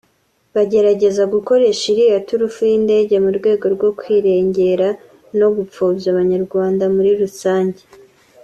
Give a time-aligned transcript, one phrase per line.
[0.55, 4.87] bagerageza gukoresha iriya turufu y’indege mu rwego rwo kwirengera
[5.39, 7.81] no gupfobya Abanyarwanda muri rusange